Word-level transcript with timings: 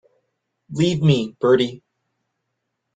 Leave 0.71 1.03
me, 1.03 1.35
Bertie. 1.39 1.83